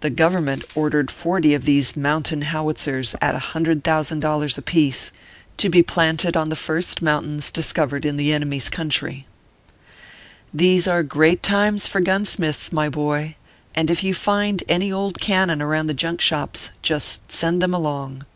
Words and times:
The 0.00 0.10
Government 0.10 0.62
ordered 0.74 1.10
forty 1.10 1.54
of 1.54 1.64
these 1.64 1.96
moun 1.96 2.22
tain 2.22 2.42
howitzers 2.42 3.16
at 3.22 3.34
a 3.34 3.38
hundred 3.38 3.82
thousand 3.82 4.20
dollars 4.20 4.58
apiece, 4.58 5.06
86 5.06 5.08
ORPHEUS 5.08 5.08
C. 5.08 5.12
KERR 5.16 5.38
PAPERS. 5.38 5.62
to 5.62 5.68
be 5.70 5.94
planted 5.94 6.36
on 6.36 6.48
the 6.50 6.56
first 6.56 7.00
mountains 7.00 7.50
discovered 7.50 8.04
in 8.04 8.18
the 8.18 8.34
enemy 8.34 8.58
s 8.58 8.68
country. 8.68 9.26
These 10.52 10.86
are 10.86 11.02
great 11.02 11.42
times 11.42 11.86
for 11.86 12.00
gunsmiths, 12.02 12.72
my 12.72 12.90
boy; 12.90 13.36
and 13.74 13.88
if 13.88 14.04
you 14.04 14.12
find 14.12 14.62
any 14.68 14.92
old 14.92 15.18
cannon 15.22 15.62
around 15.62 15.86
the 15.86 15.94
junk 15.94 16.20
shops, 16.20 16.68
just 16.82 17.32
send 17.32 17.62
them 17.62 17.72
along. 17.72 18.26